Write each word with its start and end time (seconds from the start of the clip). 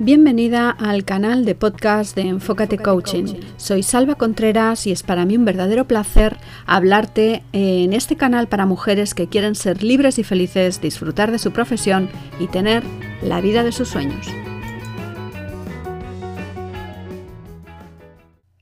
Bienvenida 0.00 0.70
al 0.70 1.04
canal 1.04 1.44
de 1.44 1.56
podcast 1.56 2.14
de 2.14 2.22
Enfócate 2.22 2.78
Coaching. 2.78 3.40
Soy 3.56 3.82
Salva 3.82 4.14
Contreras 4.14 4.86
y 4.86 4.92
es 4.92 5.02
para 5.02 5.24
mí 5.24 5.36
un 5.36 5.44
verdadero 5.44 5.86
placer 5.86 6.36
hablarte 6.66 7.42
en 7.52 7.92
este 7.92 8.14
canal 8.16 8.46
para 8.46 8.64
mujeres 8.64 9.12
que 9.12 9.26
quieren 9.26 9.56
ser 9.56 9.82
libres 9.82 10.20
y 10.20 10.22
felices, 10.22 10.80
disfrutar 10.80 11.32
de 11.32 11.40
su 11.40 11.50
profesión 11.50 12.08
y 12.38 12.46
tener 12.46 12.84
la 13.22 13.40
vida 13.40 13.64
de 13.64 13.72
sus 13.72 13.88
sueños. 13.88 14.28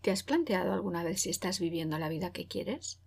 ¿Te 0.01 0.11
has 0.11 0.23
planteado 0.23 0.73
alguna 0.73 1.05
vez 1.05 1.21
si 1.21 1.29
estás 1.29 1.61
viviendo 1.61 1.99
la 1.99 2.09
vida 2.09 2.33
que 2.33 2.47
quieres? 2.47 2.99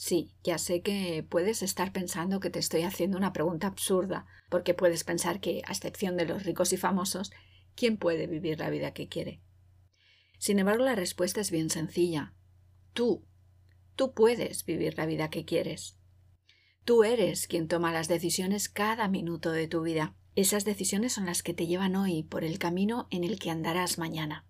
Sí, 0.00 0.30
ya 0.44 0.58
sé 0.58 0.80
que 0.80 1.26
puedes 1.28 1.60
estar 1.60 1.92
pensando 1.92 2.38
que 2.38 2.50
te 2.50 2.60
estoy 2.60 2.82
haciendo 2.82 3.18
una 3.18 3.32
pregunta 3.32 3.66
absurda, 3.66 4.26
porque 4.48 4.72
puedes 4.72 5.02
pensar 5.02 5.40
que, 5.40 5.60
a 5.66 5.72
excepción 5.72 6.16
de 6.16 6.24
los 6.24 6.44
ricos 6.44 6.72
y 6.72 6.76
famosos, 6.76 7.32
¿quién 7.74 7.96
puede 7.96 8.28
vivir 8.28 8.60
la 8.60 8.70
vida 8.70 8.92
que 8.92 9.08
quiere? 9.08 9.42
Sin 10.38 10.60
embargo, 10.60 10.84
la 10.84 10.94
respuesta 10.94 11.40
es 11.40 11.50
bien 11.50 11.68
sencilla. 11.68 12.32
Tú. 12.92 13.26
Tú 13.96 14.14
puedes 14.14 14.64
vivir 14.64 14.96
la 14.96 15.04
vida 15.04 15.30
que 15.30 15.44
quieres. 15.44 15.98
Tú 16.84 17.02
eres 17.02 17.48
quien 17.48 17.66
toma 17.66 17.92
las 17.92 18.06
decisiones 18.06 18.68
cada 18.68 19.08
minuto 19.08 19.50
de 19.50 19.66
tu 19.66 19.82
vida. 19.82 20.14
Esas 20.36 20.64
decisiones 20.64 21.12
son 21.12 21.26
las 21.26 21.42
que 21.42 21.54
te 21.54 21.66
llevan 21.66 21.96
hoy 21.96 22.22
por 22.22 22.44
el 22.44 22.60
camino 22.60 23.08
en 23.10 23.24
el 23.24 23.40
que 23.40 23.50
andarás 23.50 23.98
mañana. 23.98 24.46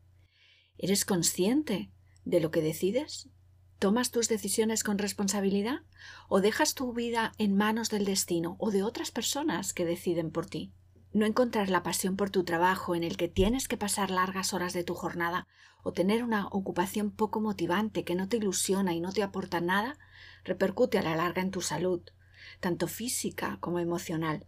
¿Eres 0.77 1.07
consciente 1.07 1.91
de 2.27 2.41
lo 2.41 2.51
que 2.51 2.61
decides? 2.61 3.31
¿Tomas 3.79 4.11
tus 4.11 4.29
decisiones 4.29 4.83
con 4.83 4.99
responsabilidad 4.99 5.83
o 6.29 6.41
dejas 6.41 6.75
tu 6.75 6.93
vida 6.93 7.33
en 7.39 7.57
manos 7.57 7.91
del 7.91 8.05
destino 8.05 8.57
o 8.59 8.73
de 8.73 8.83
otras 8.83 9.13
personas 9.13 9.73
que 9.73 9.85
deciden 9.85 10.33
por 10.33 10.47
ti? 10.47 10.73
No 11.13 11.27
encontrar 11.27 11.71
la 11.71 11.85
pasión 11.85 12.17
por 12.17 12.31
tu 12.31 12.43
trabajo 12.43 12.97
en 12.97 13.05
el 13.05 13.17
que 13.17 13.29
tienes 13.29 13.69
que 13.69 13.77
pasar 13.77 14.11
largas 14.11 14.53
horas 14.53 14.73
de 14.73 14.83
tu 14.83 14.95
jornada 14.95 15.47
o 15.85 15.93
tener 15.93 16.25
una 16.25 16.49
ocupación 16.49 17.13
poco 17.13 17.41
motivante 17.41 18.03
que 18.03 18.17
no 18.17 18.29
te 18.29 18.39
ilusiona 18.39 18.95
y 18.95 19.01
no 19.01 19.13
te 19.13 19.23
aporta 19.23 19.61
nada 19.61 19.97
repercute 20.43 20.99
a 20.99 21.03
la 21.03 21.15
larga 21.15 21.41
en 21.41 21.53
tu 21.53 21.61
salud, 21.61 22.03
tanto 22.59 22.89
física 22.89 23.59
como 23.61 23.79
emocional. 23.79 24.45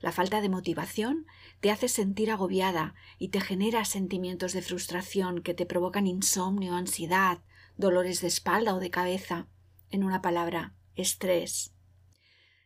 La 0.00 0.12
falta 0.12 0.40
de 0.40 0.48
motivación 0.48 1.26
te 1.60 1.70
hace 1.70 1.88
sentir 1.88 2.30
agobiada 2.30 2.94
y 3.18 3.28
te 3.28 3.42
genera 3.42 3.84
sentimientos 3.84 4.54
de 4.54 4.62
frustración 4.62 5.42
que 5.42 5.52
te 5.52 5.66
provocan 5.66 6.06
insomnio, 6.06 6.74
ansiedad, 6.74 7.40
dolores 7.76 8.20
de 8.20 8.28
espalda 8.28 8.74
o 8.74 8.80
de 8.80 8.90
cabeza, 8.90 9.48
en 9.90 10.04
una 10.04 10.22
palabra, 10.22 10.74
estrés. 10.94 11.74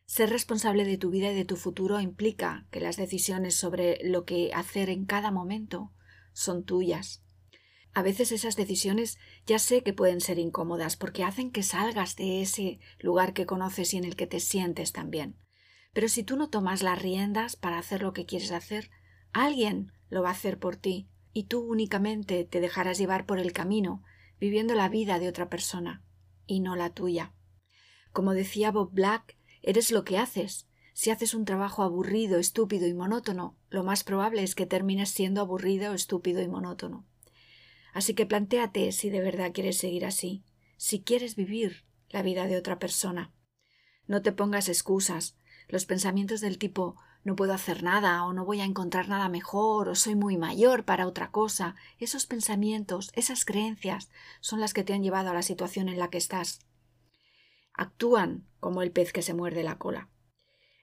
Ser 0.06 0.30
responsable 0.30 0.84
de 0.84 0.98
tu 0.98 1.10
vida 1.10 1.32
y 1.32 1.34
de 1.34 1.44
tu 1.44 1.56
futuro 1.56 2.00
implica 2.00 2.66
que 2.70 2.80
las 2.80 2.96
decisiones 2.96 3.56
sobre 3.56 3.98
lo 4.04 4.24
que 4.24 4.52
hacer 4.54 4.88
en 4.88 5.04
cada 5.04 5.32
momento 5.32 5.92
son 6.32 6.64
tuyas. 6.64 7.24
A 7.92 8.02
veces 8.02 8.30
esas 8.30 8.56
decisiones 8.56 9.18
ya 9.46 9.58
sé 9.58 9.82
que 9.82 9.94
pueden 9.94 10.20
ser 10.20 10.38
incómodas 10.38 10.96
porque 10.96 11.24
hacen 11.24 11.50
que 11.50 11.62
salgas 11.62 12.14
de 12.14 12.42
ese 12.42 12.78
lugar 13.00 13.32
que 13.32 13.46
conoces 13.46 13.94
y 13.94 13.96
en 13.96 14.04
el 14.04 14.16
que 14.16 14.26
te 14.26 14.38
sientes 14.38 14.92
también. 14.92 15.38
Pero 15.92 16.08
si 16.08 16.22
tú 16.22 16.36
no 16.36 16.50
tomas 16.50 16.82
las 16.82 17.00
riendas 17.00 17.56
para 17.56 17.78
hacer 17.78 18.02
lo 18.02 18.12
que 18.12 18.26
quieres 18.26 18.52
hacer, 18.52 18.90
alguien 19.32 19.92
lo 20.10 20.22
va 20.22 20.28
a 20.28 20.32
hacer 20.32 20.58
por 20.58 20.76
ti 20.76 21.08
y 21.32 21.44
tú 21.44 21.60
únicamente 21.60 22.44
te 22.44 22.60
dejarás 22.60 22.98
llevar 22.98 23.24
por 23.24 23.38
el 23.38 23.52
camino 23.52 24.02
viviendo 24.40 24.74
la 24.74 24.88
vida 24.88 25.18
de 25.18 25.28
otra 25.28 25.48
persona 25.48 26.02
y 26.46 26.60
no 26.60 26.76
la 26.76 26.90
tuya. 26.90 27.32
Como 28.12 28.32
decía 28.34 28.70
Bob 28.70 28.92
Black, 28.92 29.36
eres 29.62 29.90
lo 29.90 30.04
que 30.04 30.18
haces. 30.18 30.68
Si 30.94 31.10
haces 31.10 31.34
un 31.34 31.44
trabajo 31.44 31.82
aburrido, 31.82 32.38
estúpido 32.38 32.86
y 32.86 32.94
monótono, 32.94 33.58
lo 33.68 33.84
más 33.84 34.04
probable 34.04 34.42
es 34.42 34.54
que 34.54 34.64
termines 34.64 35.10
siendo 35.10 35.42
aburrido, 35.42 35.92
estúpido 35.92 36.40
y 36.40 36.48
monótono. 36.48 37.06
Así 37.92 38.14
que 38.14 38.26
plantéate 38.26 38.92
si 38.92 39.10
de 39.10 39.20
verdad 39.20 39.52
quieres 39.52 39.78
seguir 39.78 40.06
así, 40.06 40.44
si 40.76 41.02
quieres 41.02 41.36
vivir 41.36 41.84
la 42.08 42.22
vida 42.22 42.46
de 42.46 42.56
otra 42.56 42.78
persona. 42.78 43.32
No 44.06 44.22
te 44.22 44.32
pongas 44.32 44.68
excusas. 44.68 45.36
Los 45.68 45.84
pensamientos 45.84 46.40
del 46.40 46.58
tipo 46.58 46.96
no 47.26 47.34
puedo 47.34 47.52
hacer 47.52 47.82
nada 47.82 48.24
o 48.24 48.32
no 48.32 48.44
voy 48.44 48.60
a 48.60 48.64
encontrar 48.64 49.08
nada 49.08 49.28
mejor 49.28 49.88
o 49.88 49.96
soy 49.96 50.14
muy 50.14 50.36
mayor 50.36 50.84
para 50.84 51.08
otra 51.08 51.32
cosa. 51.32 51.74
Esos 51.98 52.24
pensamientos, 52.24 53.10
esas 53.14 53.44
creencias 53.44 54.10
son 54.40 54.60
las 54.60 54.72
que 54.72 54.84
te 54.84 54.92
han 54.92 55.02
llevado 55.02 55.30
a 55.30 55.34
la 55.34 55.42
situación 55.42 55.88
en 55.88 55.98
la 55.98 56.08
que 56.08 56.18
estás. 56.18 56.60
Actúan 57.74 58.46
como 58.60 58.80
el 58.80 58.92
pez 58.92 59.12
que 59.12 59.22
se 59.22 59.34
muerde 59.34 59.64
la 59.64 59.76
cola. 59.76 60.08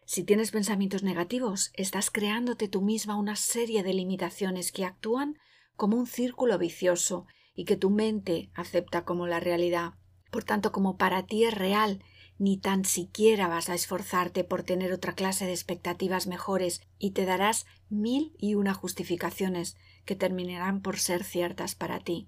Si 0.06 0.26
tienes 0.26 0.52
pensamientos 0.52 1.02
negativos, 1.02 1.72
estás 1.76 2.12
creándote 2.12 2.68
tú 2.68 2.82
misma 2.82 3.16
una 3.16 3.38
serie 3.38 3.82
de 3.82 3.94
limitaciones 3.94 4.74
que 4.74 4.84
actúan 4.84 5.38
como 5.78 5.96
un 5.96 6.08
círculo 6.08 6.58
vicioso 6.58 7.26
y 7.56 7.64
que 7.64 7.78
tu 7.78 7.90
mente 7.90 8.52
acepta 8.54 9.06
como 9.06 9.28
la 9.28 9.40
realidad. 9.40 9.94
Por 10.30 10.44
tanto, 10.44 10.74
como 10.74 10.98
para 10.98 11.26
ti 11.26 11.46
es 11.46 11.54
real 11.54 12.04
ni 12.38 12.58
tan 12.58 12.86
siquiera 12.86 13.48
vas 13.48 13.70
a 13.70 13.76
esforzarte 13.76 14.44
por 14.44 14.64
tener 14.64 14.92
otra 14.92 15.14
clase 15.14 15.46
de 15.46 15.52
expectativas 15.52 16.28
mejores 16.28 16.82
y 16.98 17.12
te 17.12 17.26
darás 17.26 17.66
mil 17.90 18.36
y 18.38 18.56
una 18.56 18.74
justificaciones 18.74 19.78
que 20.06 20.16
terminarán 20.16 20.82
por 20.82 20.98
ser 20.98 21.24
ciertas 21.24 21.76
para 21.76 22.00
ti. 22.00 22.28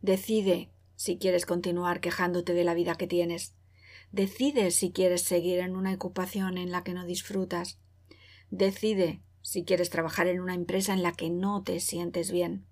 Decide 0.00 0.70
si 0.96 1.18
quieres 1.18 1.46
continuar 1.46 2.00
quejándote 2.00 2.54
de 2.54 2.64
la 2.64 2.74
vida 2.74 2.94
que 2.94 3.06
tienes. 3.06 3.54
Decide 4.12 4.70
si 4.70 4.92
quieres 4.92 5.22
seguir 5.22 5.58
en 5.58 5.76
una 5.76 5.92
ocupación 5.92 6.58
en 6.58 6.70
la 6.70 6.84
que 6.84 6.94
no 6.94 7.04
disfrutas. 7.04 7.78
Decide 8.50 9.22
si 9.42 9.64
quieres 9.64 9.90
trabajar 9.90 10.26
en 10.26 10.40
una 10.40 10.54
empresa 10.54 10.94
en 10.94 11.02
la 11.02 11.12
que 11.12 11.30
no 11.30 11.62
te 11.62 11.80
sientes 11.80 12.30
bien. 12.30 12.66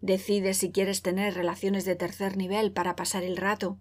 Decide 0.00 0.54
si 0.54 0.70
quieres 0.70 1.02
tener 1.02 1.34
relaciones 1.34 1.84
de 1.84 1.96
tercer 1.96 2.36
nivel 2.36 2.72
para 2.72 2.96
pasar 2.96 3.24
el 3.24 3.36
rato 3.36 3.80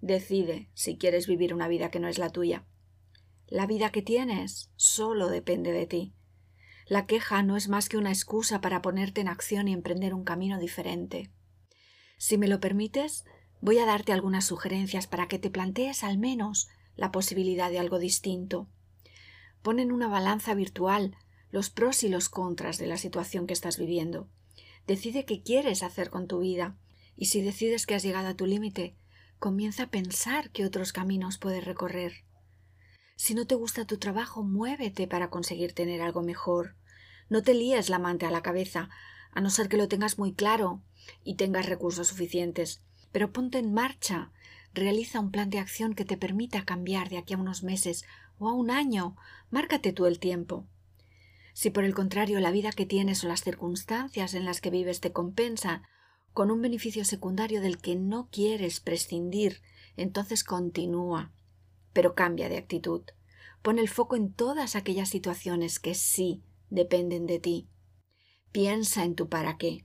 Decide 0.00 0.70
si 0.74 0.96
quieres 0.96 1.26
vivir 1.26 1.52
una 1.52 1.68
vida 1.68 1.90
que 1.90 2.00
no 2.00 2.08
es 2.08 2.18
la 2.18 2.30
tuya. 2.30 2.64
La 3.46 3.66
vida 3.66 3.90
que 3.90 4.02
tienes 4.02 4.70
solo 4.76 5.28
depende 5.28 5.72
de 5.72 5.86
ti. 5.86 6.14
La 6.86 7.06
queja 7.06 7.42
no 7.42 7.56
es 7.56 7.68
más 7.68 7.88
que 7.88 7.98
una 7.98 8.10
excusa 8.10 8.60
para 8.60 8.82
ponerte 8.82 9.20
en 9.20 9.28
acción 9.28 9.68
y 9.68 9.72
emprender 9.72 10.14
un 10.14 10.24
camino 10.24 10.58
diferente. 10.58 11.30
Si 12.16 12.38
me 12.38 12.48
lo 12.48 12.60
permites, 12.60 13.24
voy 13.60 13.78
a 13.78 13.86
darte 13.86 14.12
algunas 14.12 14.44
sugerencias 14.44 15.06
para 15.06 15.28
que 15.28 15.38
te 15.38 15.50
plantees 15.50 16.02
al 16.02 16.18
menos 16.18 16.68
la 16.96 17.12
posibilidad 17.12 17.70
de 17.70 17.78
algo 17.78 17.98
distinto. 17.98 18.68
Pon 19.62 19.78
en 19.78 19.92
una 19.92 20.08
balanza 20.08 20.54
virtual 20.54 21.16
los 21.50 21.70
pros 21.70 22.02
y 22.04 22.08
los 22.08 22.28
contras 22.28 22.78
de 22.78 22.86
la 22.86 22.96
situación 22.96 23.46
que 23.46 23.52
estás 23.52 23.78
viviendo. 23.78 24.28
Decide 24.86 25.24
qué 25.24 25.42
quieres 25.42 25.82
hacer 25.82 26.10
con 26.10 26.26
tu 26.26 26.40
vida 26.40 26.76
y 27.16 27.26
si 27.26 27.42
decides 27.42 27.86
que 27.86 27.94
has 27.94 28.02
llegado 28.02 28.28
a 28.28 28.34
tu 28.34 28.46
límite, 28.46 28.96
Comienza 29.40 29.84
a 29.84 29.90
pensar 29.90 30.50
qué 30.50 30.66
otros 30.66 30.92
caminos 30.92 31.38
puedes 31.38 31.64
recorrer. 31.64 32.26
Si 33.16 33.32
no 33.32 33.46
te 33.46 33.54
gusta 33.54 33.86
tu 33.86 33.96
trabajo, 33.96 34.42
muévete 34.42 35.06
para 35.06 35.30
conseguir 35.30 35.72
tener 35.72 36.02
algo 36.02 36.20
mejor. 36.20 36.76
No 37.30 37.42
te 37.42 37.54
líes 37.54 37.88
la 37.88 37.98
mante 37.98 38.26
a 38.26 38.30
la 38.30 38.42
cabeza, 38.42 38.90
a 39.32 39.40
no 39.40 39.48
ser 39.48 39.70
que 39.70 39.78
lo 39.78 39.88
tengas 39.88 40.18
muy 40.18 40.34
claro 40.34 40.82
y 41.24 41.36
tengas 41.36 41.64
recursos 41.64 42.08
suficientes. 42.08 42.84
Pero 43.12 43.32
ponte 43.32 43.58
en 43.58 43.72
marcha. 43.72 44.30
Realiza 44.74 45.20
un 45.20 45.30
plan 45.30 45.48
de 45.48 45.58
acción 45.58 45.94
que 45.94 46.04
te 46.04 46.18
permita 46.18 46.66
cambiar 46.66 47.08
de 47.08 47.16
aquí 47.16 47.32
a 47.32 47.38
unos 47.38 47.62
meses 47.62 48.04
o 48.38 48.46
a 48.46 48.52
un 48.52 48.70
año. 48.70 49.16
Márcate 49.48 49.94
tú 49.94 50.04
el 50.04 50.18
tiempo. 50.18 50.66
Si 51.54 51.70
por 51.70 51.84
el 51.84 51.94
contrario 51.94 52.40
la 52.40 52.50
vida 52.50 52.72
que 52.72 52.84
tienes 52.84 53.24
o 53.24 53.28
las 53.28 53.42
circunstancias 53.42 54.34
en 54.34 54.44
las 54.44 54.60
que 54.60 54.68
vives 54.68 55.00
te 55.00 55.12
compensan 55.12 55.84
con 56.32 56.50
un 56.50 56.62
beneficio 56.62 57.04
secundario 57.04 57.60
del 57.60 57.78
que 57.78 57.96
no 57.96 58.28
quieres 58.30 58.80
prescindir, 58.80 59.60
entonces 59.96 60.44
continúa, 60.44 61.32
pero 61.92 62.14
cambia 62.14 62.48
de 62.48 62.56
actitud. 62.56 63.02
Pon 63.62 63.78
el 63.78 63.88
foco 63.88 64.16
en 64.16 64.32
todas 64.32 64.76
aquellas 64.76 65.08
situaciones 65.08 65.78
que 65.78 65.94
sí 65.94 66.42
dependen 66.70 67.26
de 67.26 67.38
ti. 67.38 67.68
Piensa 68.52 69.04
en 69.04 69.14
tu 69.14 69.28
para 69.28 69.58
qué. 69.58 69.84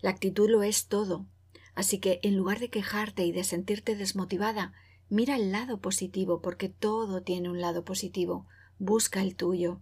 La 0.00 0.10
actitud 0.10 0.50
lo 0.50 0.62
es 0.62 0.88
todo, 0.88 1.26
así 1.74 1.98
que 1.98 2.18
en 2.22 2.36
lugar 2.36 2.58
de 2.58 2.70
quejarte 2.70 3.24
y 3.24 3.32
de 3.32 3.44
sentirte 3.44 3.94
desmotivada, 3.94 4.72
mira 5.08 5.36
el 5.36 5.52
lado 5.52 5.80
positivo, 5.80 6.40
porque 6.40 6.68
todo 6.68 7.22
tiene 7.22 7.50
un 7.50 7.60
lado 7.60 7.84
positivo. 7.84 8.46
Busca 8.78 9.22
el 9.22 9.36
tuyo. 9.36 9.80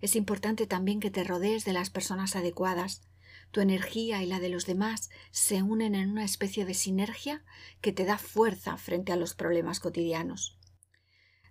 Es 0.00 0.14
importante 0.14 0.66
también 0.66 1.00
que 1.00 1.10
te 1.10 1.24
rodees 1.24 1.64
de 1.64 1.72
las 1.72 1.90
personas 1.90 2.36
adecuadas, 2.36 3.02
tu 3.50 3.60
energía 3.60 4.22
y 4.22 4.26
la 4.26 4.40
de 4.40 4.48
los 4.48 4.66
demás 4.66 5.10
se 5.30 5.62
unen 5.62 5.94
en 5.94 6.10
una 6.10 6.24
especie 6.24 6.64
de 6.64 6.74
sinergia 6.74 7.44
que 7.80 7.92
te 7.92 8.04
da 8.04 8.18
fuerza 8.18 8.76
frente 8.76 9.12
a 9.12 9.16
los 9.16 9.34
problemas 9.34 9.80
cotidianos. 9.80 10.58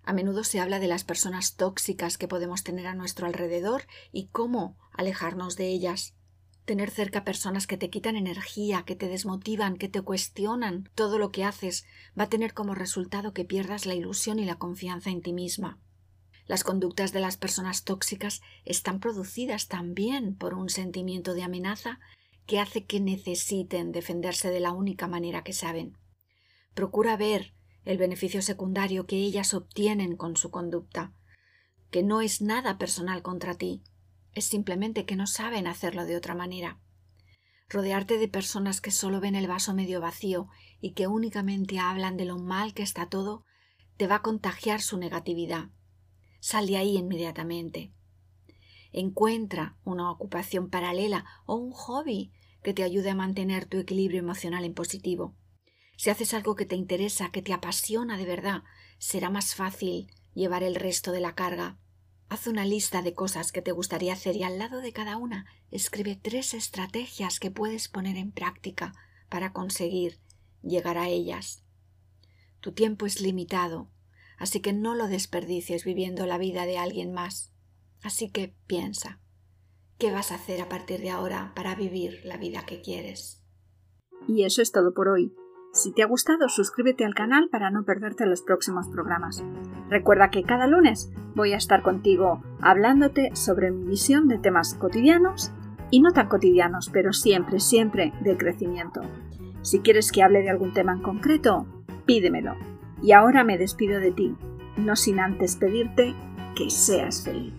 A 0.04 0.13
menudo 0.13 0.44
se 0.44 0.60
habla 0.60 0.80
de 0.80 0.88
las 0.88 1.04
personas 1.04 1.56
tóxicas 1.56 2.18
que 2.18 2.28
podemos 2.28 2.63
tener 2.63 2.88
a 2.88 2.96
nuestro 2.96 3.28
alrededor 3.28 3.84
y 4.12 4.28
cómo 4.28 4.78
alejarnos 4.92 5.56
de 5.56 5.68
ellas. 5.68 6.16
Tener 6.66 6.90
cerca 6.90 7.24
personas 7.24 7.68
que 7.68 7.78
te 7.78 7.90
quitan 7.90 8.16
energía, 8.16 8.84
que 8.86 8.96
te 8.96 9.07
desmotivan, 9.07 9.78
que 9.78 9.90
te 9.90 10.01
cuestionan 10.01 10.90
todo 10.96 11.19
lo 11.19 11.31
que 11.31 11.44
haces, 11.44 11.86
va 12.18 12.24
a 12.24 12.30
tener 12.30 12.54
como 12.54 12.75
resultado 12.75 13.34
que 13.34 13.46
pierdas 13.46 13.86
la 13.86 13.94
ilusión 13.94 14.40
y 14.40 14.46
la 14.46 14.56
confianza 14.56 15.10
en 15.10 15.22
ti 15.22 15.34
misma. 15.34 15.80
Las 16.50 16.63
conductas 16.63 17.13
de 17.13 17.19
las 17.19 17.38
personas 17.38 17.84
tóxicas 17.84 18.42
están 18.66 19.00
producidas 19.00 19.68
también 19.68 20.36
por 20.36 20.56
un 20.56 20.69
sentimiento 20.69 21.36
de 21.36 21.44
amenaza 21.44 22.00
que 22.48 22.60
hace 22.60 22.86
que 22.86 23.00
necesiten 23.00 23.92
defenderse 23.92 24.50
de 24.50 24.60
la 24.60 24.72
única 24.72 25.07
manera 25.07 25.44
que 25.44 25.54
saben. 25.54 25.96
Procura 26.74 27.18
ver 27.18 27.54
el 27.86 28.00
beneficio 28.00 28.42
secundario 28.42 29.06
que 29.06 29.18
ellas 29.18 29.54
obtienen 29.54 30.18
con 30.18 30.38
su 30.38 30.50
conducta, 30.50 31.13
que 31.92 32.01
no 32.01 32.19
es 32.19 32.42
nada 32.42 32.80
personal 32.80 33.22
contra 33.22 33.54
ti, 33.54 33.84
es 34.34 34.46
simplemente 34.46 35.06
que 35.06 35.16
no 35.16 35.28
saben 35.28 35.68
hacerlo 35.68 36.06
de 36.06 36.16
otra 36.16 36.34
manera. 36.34 36.80
Rodearte 37.69 38.18
de 38.18 38.28
personas 38.28 38.81
que 38.81 38.90
solo 38.90 39.19
ven 39.19 39.36
el 39.36 39.48
vaso 39.48 39.75
medio 39.75 40.01
vacío 40.01 40.48
y 40.81 40.94
que 40.94 41.06
únicamente 41.06 41.78
hablan 41.78 42.18
de 42.18 42.25
lo 42.25 42.40
mal 42.40 42.74
que 42.74 42.81
está 42.81 43.07
todo, 43.07 43.46
te 43.98 44.07
va 44.07 44.16
a 44.16 44.22
contagiar 44.24 44.81
su 44.81 44.98
negatividad. 44.98 45.69
Sal 46.39 46.68
de 46.68 46.77
ahí 46.77 46.97
inmediatamente. 46.97 47.91
Encuentra 48.91 49.77
una 49.83 50.09
ocupación 50.09 50.69
paralela 50.69 51.25
o 51.45 51.56
un 51.56 51.71
hobby 51.71 52.31
que 52.63 52.74
te 52.74 52.83
ayude 52.83 53.12
a 53.12 53.15
mantener 53.15 53.65
tu 53.65 53.77
equilibrio 53.77 54.19
emocional 54.19 54.65
en 54.65 54.74
positivo. 54.74 55.36
Si 55.95 56.09
haces 56.09 56.33
algo 56.33 56.56
que 56.56 56.65
te 56.65 56.75
interesa, 56.75 57.30
que 57.31 57.41
te 57.41 57.53
apasiona 57.53 58.18
de 58.18 58.25
verdad, 58.25 58.63
será 59.00 59.30
más 59.30 59.53
fácil 59.53 60.07
llevar 60.33 60.63
el 60.63 60.75
resto 60.75 61.12
de 61.12 61.19
la 61.19 61.36
carga. 61.36 61.77
Haz 62.30 62.47
una 62.47 62.65
lista 62.65 63.01
de 63.01 63.13
cosas 63.13 63.51
que 63.51 63.62
te 63.62 63.71
gustaría 63.71 64.13
hacer 64.13 64.36
y 64.36 64.44
al 64.44 64.59
lado 64.59 64.81
de 64.81 64.94
cada 64.94 65.18
una 65.18 65.45
escribe 65.71 66.15
tres 66.15 66.53
estrategias 66.53 67.39
que 67.39 67.51
puedes 67.51 67.89
poner 67.89 68.18
en 68.18 68.31
práctica 68.31 68.94
para 69.30 69.51
conseguir 69.51 70.19
llegar 70.62 70.97
a 70.97 71.09
ellas. 71.09 71.63
Tu 72.59 72.71
tiempo 72.71 73.06
es 73.06 73.21
limitado, 73.21 73.89
así 74.39 74.62
que 74.62 74.74
no 74.74 74.95
lo 74.95 75.07
desperdicies 75.07 75.86
viviendo 75.86 76.25
la 76.25 76.38
vida 76.38 76.65
de 76.65 76.77
alguien 76.77 77.13
más. 77.13 77.53
Así 78.01 78.31
que 78.31 78.56
piensa, 78.65 79.19
¿qué 79.97 80.12
vas 80.12 80.31
a 80.31 80.36
hacer 80.36 80.62
a 80.62 80.69
partir 80.69 81.01
de 81.01 81.12
ahora 81.12 81.51
para 81.56 81.75
vivir 81.75 82.21
la 82.24 82.38
vida 82.38 82.65
que 82.65 82.81
quieres? 82.81 83.44
Y 84.27 84.44
eso 84.44 84.62
es 84.62 84.71
todo 84.71 84.94
por 84.94 85.09
hoy. 85.09 85.33
Si 85.71 85.94
te 85.94 86.01
ha 86.01 86.07
gustado, 86.07 86.50
suscríbete 86.50 87.06
al 87.06 87.13
canal 87.13 87.50
para 87.51 87.69
no 87.69 87.83
perderte 87.83 88.25
los 88.25 88.41
próximos 88.41 88.88
programas. 88.88 89.44
Recuerda 89.89 90.31
que 90.31 90.44
cada 90.44 90.65
lunes 90.65 91.12
voy 91.36 91.53
a 91.53 91.57
estar 91.57 91.83
contigo 91.83 92.41
hablándote 92.62 93.36
sobre 93.36 93.71
mi 93.71 93.91
visión 93.91 94.27
de 94.27 94.39
temas 94.39 94.74
cotidianos 94.74 95.51
y 95.91 96.01
no 96.01 96.12
tan 96.12 96.27
cotidianos, 96.27 96.89
pero 96.91 97.13
siempre, 97.13 97.59
siempre 97.59 98.13
del 98.21 98.38
crecimiento. 98.38 99.01
Si 99.62 99.80
quieres 99.80 100.12
que 100.12 100.24
hable 100.24 100.41
de 100.41 100.50
algún 100.50 100.74
tema 100.74 100.94
en 100.94 101.01
concreto, 101.01 101.68
pídemelo. 102.06 102.56
Y 103.01 103.12
ahora 103.13 103.44
me 103.44 103.57
despido 103.57 104.00
de 104.00 104.12
ti, 104.12 104.36
no 104.78 104.96
sin 104.96 105.19
antes 105.19 105.56
pedirte 105.56 106.13
que 106.56 106.69
seas 106.69 107.24
feliz. 107.24 107.54